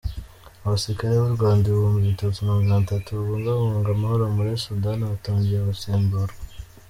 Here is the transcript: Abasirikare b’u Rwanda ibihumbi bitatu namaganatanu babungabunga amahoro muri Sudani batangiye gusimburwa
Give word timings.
Abasirikare 0.65 1.13
b’u 1.15 1.35
Rwanda 1.37 1.63
ibihumbi 1.67 2.05
bitatu 2.13 2.37
namaganatanu 2.39 3.07
babungabunga 3.17 3.89
amahoro 3.93 4.23
muri 4.35 4.51
Sudani 4.63 5.03
batangiye 5.11 5.59
gusimburwa 5.69 6.35